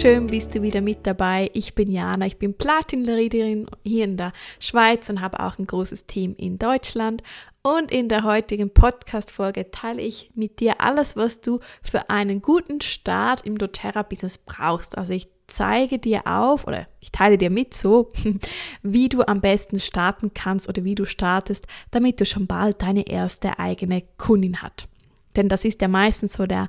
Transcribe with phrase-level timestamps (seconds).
[0.00, 1.50] schön bist du wieder mit dabei.
[1.52, 6.06] Ich bin Jana, ich bin Platinleaderin hier in der Schweiz und habe auch ein großes
[6.06, 7.22] Team in Deutschland.
[7.60, 12.80] Und in der heutigen Podcast-Folge teile ich mit dir alles, was du für einen guten
[12.80, 14.96] Start im doTERRA-Business brauchst.
[14.96, 18.08] Also ich zeige dir auf oder ich teile dir mit so,
[18.82, 23.06] wie du am besten starten kannst oder wie du startest, damit du schon bald deine
[23.06, 24.89] erste eigene Kundin hast.
[25.36, 26.68] Denn das ist ja meistens so der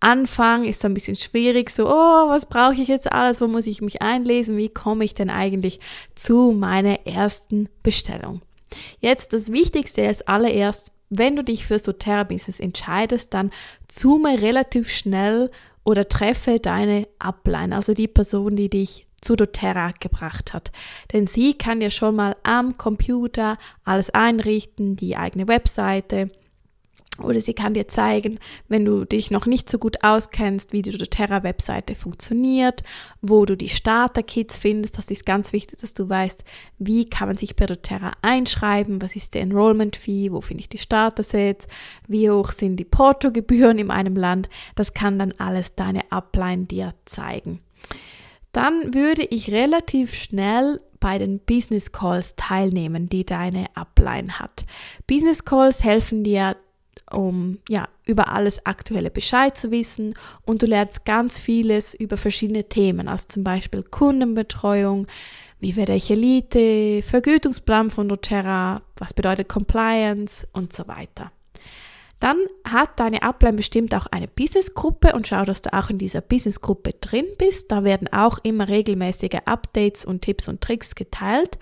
[0.00, 3.66] Anfang ist so ein bisschen schwierig, so, oh, was brauche ich jetzt alles, wo muss
[3.66, 5.80] ich mich einlesen, wie komme ich denn eigentlich
[6.14, 8.42] zu meiner ersten Bestellung.
[9.00, 13.50] Jetzt das Wichtigste ist allererst, wenn du dich für doTERRA-Business entscheidest, dann
[13.88, 15.50] zoome relativ schnell
[15.84, 20.70] oder treffe deine Upline, also die Person, die dich zu doTERRA gebracht hat.
[21.12, 26.30] Denn sie kann ja schon mal am Computer alles einrichten, die eigene Webseite,
[27.22, 28.38] oder sie kann dir zeigen,
[28.68, 32.82] wenn du dich noch nicht so gut auskennst, wie die doTERRA-Webseite funktioniert,
[33.20, 34.98] wo du die Starter-Kits findest.
[34.98, 36.44] Das ist ganz wichtig, dass du weißt,
[36.78, 40.78] wie kann man sich bei doTERRA einschreiben, was ist der Enrollment-Fee, wo finde ich die
[40.78, 41.66] Starter-Sets,
[42.06, 44.48] wie hoch sind die Portogebühren in einem Land.
[44.74, 47.60] Das kann dann alles deine Upline dir zeigen.
[48.52, 54.64] Dann würde ich relativ schnell bei den Business Calls teilnehmen, die deine Upline hat.
[55.06, 56.56] Business Calls helfen dir
[57.12, 60.14] um ja, über alles aktuelle Bescheid zu wissen
[60.44, 65.06] und du lernst ganz vieles über verschiedene Themen, also zum Beispiel Kundenbetreuung,
[65.60, 71.32] wie werde ich Elite, Vergütungsplan von doTERRA, was bedeutet Compliance und so weiter.
[72.20, 76.20] Dann hat deine Upline bestimmt auch eine Businessgruppe und schau, dass du auch in dieser
[76.20, 77.70] Businessgruppe drin bist.
[77.70, 81.58] Da werden auch immer regelmäßige Updates und Tipps und Tricks geteilt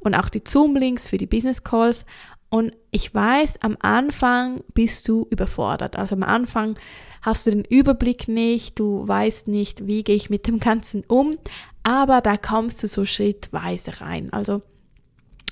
[0.00, 2.04] und auch die Zoom-Links für die Business Calls.
[2.50, 5.96] Und ich weiß, am Anfang bist du überfordert.
[5.96, 6.76] Also am Anfang
[7.22, 11.38] hast du den Überblick nicht, du weißt nicht, wie gehe ich mit dem Ganzen um,
[11.82, 14.32] aber da kommst du so schrittweise rein.
[14.32, 14.62] Also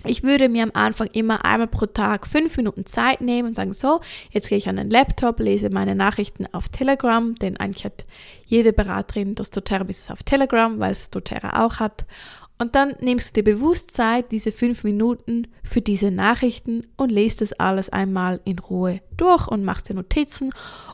[0.05, 3.73] ich würde mir am Anfang immer einmal pro Tag fünf Minuten Zeit nehmen und sagen,
[3.73, 4.01] so,
[4.31, 8.05] jetzt gehe ich an den Laptop, lese meine Nachrichten auf Telegram, denn eigentlich hat
[8.47, 12.05] jede Beraterin das doTERRA-Business auf Telegram, weil es doTERRA auch hat.
[12.61, 17.41] Und dann nimmst du dir bewusst Zeit, diese fünf Minuten für diese Nachrichten und lest
[17.41, 20.51] das alles einmal in Ruhe durch und machst dir Notizen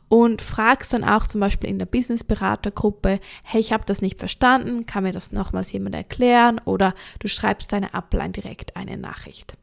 [0.09, 4.85] und fragst dann auch zum Beispiel in der Business-Beratergruppe, hey, ich habe das nicht verstanden,
[4.85, 9.57] kann mir das nochmals jemand erklären oder du schreibst deine Upline direkt eine Nachricht.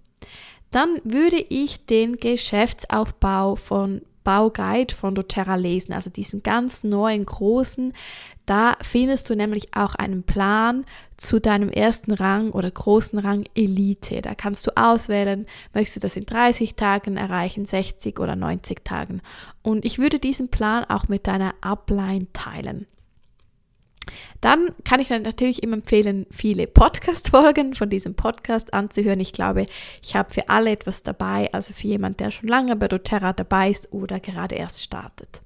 [0.71, 7.93] Dann würde ich den Geschäftsaufbau von Bauguide von doTERRA lesen, also diesen ganz neuen großen.
[8.45, 10.85] Da findest du nämlich auch einen Plan
[11.17, 14.21] zu deinem ersten Rang oder großen Rang Elite.
[14.21, 19.21] Da kannst du auswählen, möchtest du das in 30 Tagen erreichen, 60 oder 90 Tagen.
[19.61, 22.87] Und ich würde diesen Plan auch mit deiner Upline teilen.
[24.41, 29.19] Dann kann ich dann natürlich immer empfehlen, viele Podcast-Folgen von diesem Podcast anzuhören.
[29.19, 29.65] Ich glaube,
[30.03, 33.69] ich habe für alle etwas dabei, also für jemanden, der schon lange bei doTERRA dabei
[33.69, 35.41] ist oder gerade erst startet.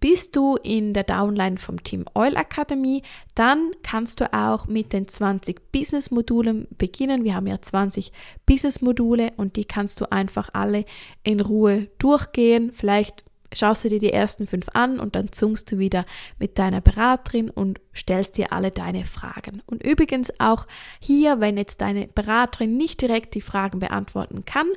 [0.00, 3.02] Bist du in der Downline vom Team Oil Academy,
[3.34, 7.24] dann kannst du auch mit den 20 Business-Modulen beginnen.
[7.24, 8.12] Wir haben ja 20
[8.44, 10.84] Business-Module und die kannst du einfach alle
[11.22, 12.70] in Ruhe durchgehen.
[12.70, 16.04] Vielleicht schaust du dir die ersten fünf an und dann zoomst du wieder
[16.38, 19.62] mit deiner Beraterin und stellst dir alle deine Fragen.
[19.66, 20.66] Und übrigens auch
[21.00, 24.68] hier, wenn jetzt deine Beraterin nicht direkt die Fragen beantworten kann,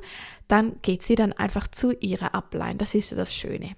[0.48, 2.76] dann geht sie dann einfach zu ihrer Upline.
[2.76, 3.76] Das ist ja das Schöne.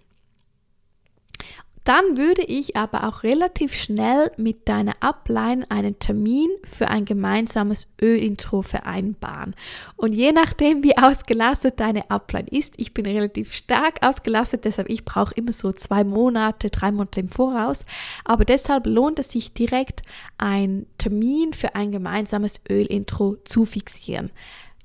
[1.85, 7.89] Dann würde ich aber auch relativ schnell mit deiner Upline einen Termin für ein gemeinsames
[8.01, 9.55] Ölintro vereinbaren.
[9.97, 15.05] Und je nachdem, wie ausgelastet deine Upline ist, ich bin relativ stark ausgelastet, deshalb ich
[15.05, 17.85] brauche immer so zwei Monate, drei Monate im Voraus.
[18.25, 20.03] Aber deshalb lohnt es sich direkt,
[20.37, 24.31] einen Termin für ein gemeinsames Ölintro zu fixieren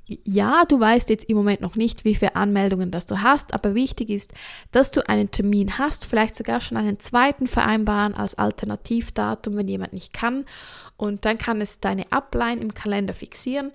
[0.08, 3.74] ja, du weißt jetzt im Moment noch nicht, wie viele Anmeldungen das du hast, aber
[3.74, 4.34] wichtig ist,
[4.72, 9.94] dass du einen Termin hast, vielleicht sogar schon einen zweiten vereinbaren als Alternativdatum, wenn jemand
[9.94, 10.46] nicht kann.
[10.98, 13.72] Und dann kann es deine Upline im Kalender fixieren.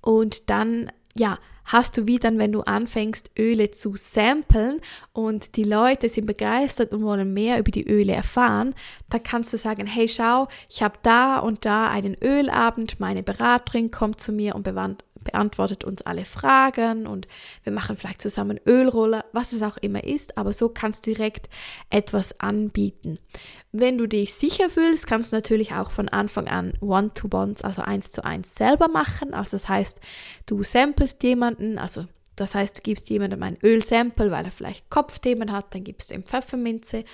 [0.00, 1.38] Und dann, ja,
[1.68, 4.80] hast du wie dann, wenn du anfängst, Öle zu samplen
[5.12, 8.74] und die Leute sind begeistert und wollen mehr über die Öle erfahren,
[9.10, 13.90] dann kannst du sagen, hey, schau, ich habe da und da einen Ölabend, meine Beraterin
[13.90, 14.64] kommt zu mir und
[15.28, 17.28] beantwortet uns alle Fragen und
[17.64, 21.48] wir machen vielleicht zusammen Ölroller, was es auch immer ist, aber so kannst du direkt
[21.90, 23.18] etwas anbieten.
[23.70, 28.10] Wenn du dich sicher fühlst, kannst du natürlich auch von Anfang an One-to-Ones, also eins
[28.10, 29.34] zu eins selber machen.
[29.34, 30.00] Also das heißt,
[30.46, 32.06] du samplest jemanden, also
[32.36, 36.14] das heißt, du gibst jemandem ein Ölsample, weil er vielleicht Kopfthemen hat, dann gibst du
[36.14, 37.04] ihm Pfefferminze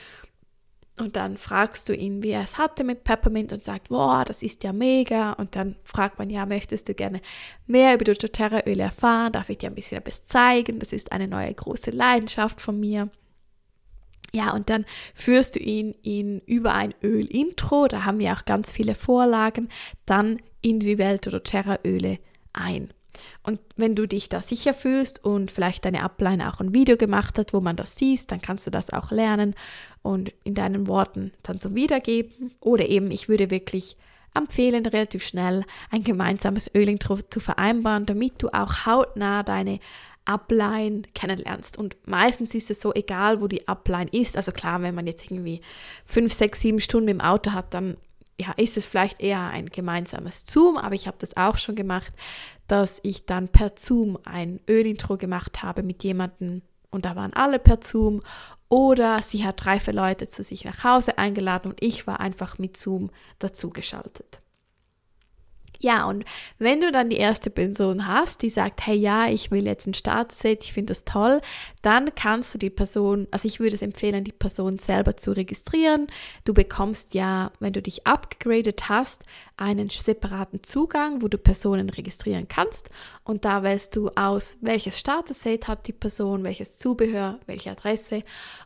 [0.97, 4.43] und dann fragst du ihn, wie er es hatte mit Peppermint und sagt, boah, das
[4.43, 5.33] ist ja mega.
[5.33, 7.21] Und dann fragt man, ja, möchtest du gerne
[7.67, 9.33] mehr über doTERRA-Öle erfahren?
[9.33, 10.79] Darf ich dir ein bisschen etwas zeigen?
[10.79, 13.11] Das ist eine neue große Leidenschaft von mir.
[14.33, 18.73] Ja, und dann führst du ihn in, über ein Öl-Intro, da haben wir auch ganz
[18.73, 19.69] viele Vorlagen,
[20.07, 22.19] dann in die Welt doTERRA-Öle
[22.53, 22.93] ein.
[23.43, 27.39] Und wenn du dich da sicher fühlst und vielleicht deine Upline auch ein Video gemacht
[27.39, 29.55] hat, wo man das siehst, dann kannst du das auch lernen
[30.03, 32.55] und in deinen Worten dann so wiedergeben.
[32.61, 33.97] Oder eben, ich würde wirklich
[34.35, 39.79] empfehlen, relativ schnell ein gemeinsames Ölintro zu vereinbaren, damit du auch hautnah deine
[40.25, 41.79] Upline kennenlernst.
[41.79, 45.25] Und meistens ist es so, egal wo die Upline ist, also klar, wenn man jetzt
[45.25, 45.61] irgendwie
[46.05, 47.97] fünf, sechs, sieben Stunden im Auto hat, dann
[48.41, 52.13] ja, ist es vielleicht eher ein gemeinsames Zoom, aber ich habe das auch schon gemacht,
[52.67, 57.59] dass ich dann per Zoom ein Ölintro gemacht habe mit jemandem und da waren alle
[57.59, 58.23] per Zoom
[58.69, 62.59] oder sie hat drei, vier Leute zu sich nach Hause eingeladen und ich war einfach
[62.59, 64.41] mit Zoom dazugeschaltet.
[65.85, 66.25] Ja, und
[66.59, 69.93] wenn du dann die erste Person hast, die sagt, hey ja, ich will jetzt ein
[69.93, 71.43] Startset, ich finde das toll,
[71.83, 76.07] dann kannst du die Person, also ich würde es empfehlen, die Person selber zu registrieren.
[76.47, 79.25] Du bekommst ja, wenn du dich abgegradet hast,
[79.59, 82.89] einen separaten Zugang, wo du Personen registrieren kannst.
[83.23, 88.23] Und da wählst du aus, welches Starter-Set hat die Person, welches Zubehör, welche Adresse.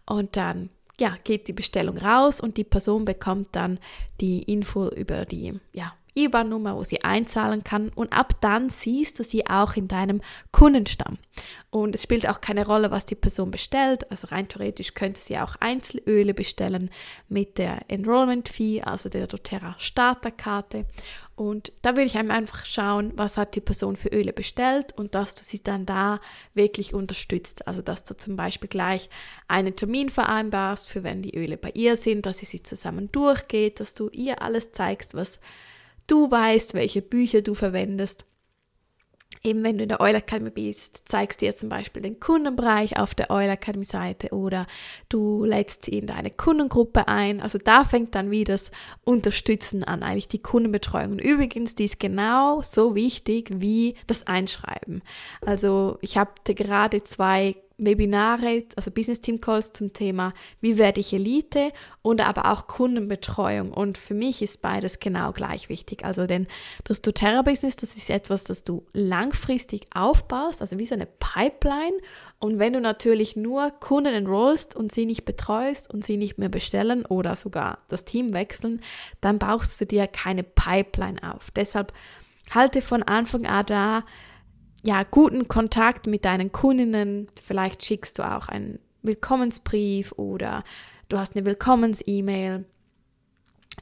[0.06, 0.70] Und dann
[1.00, 3.80] ja, geht die Bestellung raus und die Person bekommt dann
[4.20, 5.94] die Info über die ja,
[6.24, 10.20] IBAN-Nummer, wo sie einzahlen kann und ab dann siehst du sie auch in deinem
[10.52, 11.18] Kundenstamm.
[11.70, 14.10] Und es spielt auch keine Rolle, was die Person bestellt.
[14.10, 16.90] Also rein theoretisch könnte sie auch Einzelöle bestellen
[17.28, 20.86] mit der Enrollment Fee, also der doTERRA Starterkarte.
[21.36, 25.34] Und da würde ich einfach schauen, was hat die Person für Öle bestellt und dass
[25.34, 26.20] du sie dann da
[26.54, 27.68] wirklich unterstützt.
[27.68, 29.10] Also dass du zum Beispiel gleich
[29.46, 33.78] einen Termin vereinbarst, für wenn die Öle bei ihr sind, dass sie sie zusammen durchgeht,
[33.78, 35.38] dass du ihr alles zeigst, was
[36.08, 38.24] Du weißt, welche Bücher du verwendest.
[39.44, 42.98] Eben wenn du in der Euler Academy bist, zeigst du dir zum Beispiel den Kundenbereich
[42.98, 44.66] auf der Euler Academy Seite oder
[45.10, 47.40] du lädst sie in deine Kundengruppe ein.
[47.40, 48.70] Also da fängt dann wieder das
[49.04, 51.12] Unterstützen an, eigentlich die Kundenbetreuung.
[51.12, 55.02] Und übrigens, die ist genau so wichtig wie das Einschreiben.
[55.42, 61.12] Also ich hatte gerade zwei Webinare, also Business Team Calls zum Thema, wie werde ich
[61.12, 61.72] Elite
[62.02, 63.72] und aber auch Kundenbetreuung.
[63.72, 66.04] Und für mich ist beides genau gleich wichtig.
[66.04, 66.48] Also denn
[66.84, 71.96] das doTERRA Business, das ist etwas, das du langfristig aufbaust, also wie so eine Pipeline.
[72.40, 76.48] Und wenn du natürlich nur Kunden enrollst und sie nicht betreust und sie nicht mehr
[76.48, 78.80] bestellen oder sogar das Team wechseln,
[79.20, 81.52] dann baust du dir keine Pipeline auf.
[81.52, 81.92] Deshalb
[82.50, 84.04] halte von Anfang an da
[84.84, 87.28] ja, guten Kontakt mit deinen Kundinnen.
[87.42, 90.64] Vielleicht schickst du auch einen Willkommensbrief oder
[91.08, 92.64] du hast eine Willkommens-E-Mail.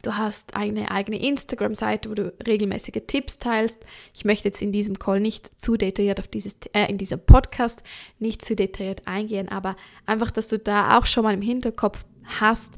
[0.03, 3.85] Du hast eine eigene Instagram-Seite, wo du regelmäßige Tipps teilst.
[4.15, 7.83] Ich möchte jetzt in diesem Call nicht zu detailliert auf dieses, äh, in diesem Podcast
[8.19, 12.05] nicht zu detailliert eingehen, aber einfach, dass du da auch schon mal im Hinterkopf
[12.41, 12.75] hast,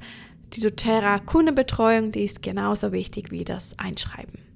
[0.55, 4.48] die doTERRA Kundenbetreuung, die ist genauso wichtig wie das Einschreiben.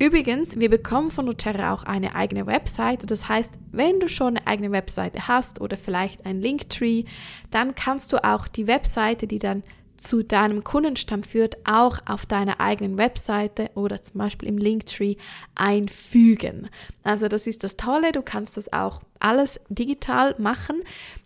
[0.00, 3.06] Übrigens, wir bekommen von doTERRA auch eine eigene Webseite.
[3.06, 7.04] Das heißt, wenn du schon eine eigene Webseite hast oder vielleicht ein Linktree,
[7.50, 9.64] dann kannst du auch die Webseite, die dann
[9.96, 15.16] zu deinem Kundenstamm führt, auch auf deiner eigenen Webseite oder zum Beispiel im Linktree
[15.56, 16.68] einfügen.
[17.02, 20.82] Also das ist das Tolle, du kannst das auch alles digital machen.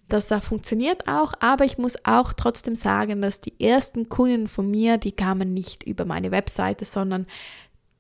[0.08, 4.96] Das funktioniert auch, aber ich muss auch trotzdem sagen, dass die ersten Kunden von mir,
[4.96, 7.26] die kamen nicht über meine Webseite, sondern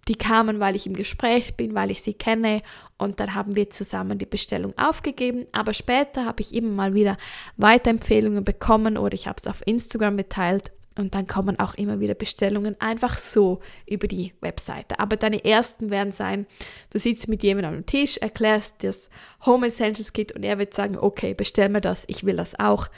[0.08, 2.62] die kamen, weil ich im Gespräch bin, weil ich sie kenne
[2.98, 5.46] und dann haben wir zusammen die Bestellung aufgegeben.
[5.52, 7.16] Aber später habe ich immer mal wieder
[7.56, 12.14] Weiterempfehlungen bekommen oder ich habe es auf Instagram geteilt und dann kommen auch immer wieder
[12.14, 14.98] Bestellungen einfach so über die Webseite.
[14.98, 16.46] Aber deine ersten werden sein,
[16.90, 19.08] du sitzt mit jemandem am Tisch, erklärst das
[19.46, 22.88] Home Essentials Kit und er wird sagen, okay, bestell mir das, ich will das auch.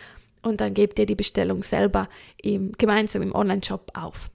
[0.42, 4.30] Und dann gebt ihr die Bestellung selber im, gemeinsam im Online-Shop auf.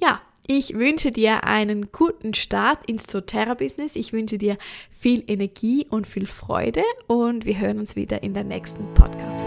[0.00, 3.96] Ja, ich wünsche dir einen guten Start ins doTERRA-Business.
[3.96, 4.56] Ich wünsche dir
[4.90, 9.41] viel Energie und viel Freude und wir hören uns wieder in der nächsten Podcast.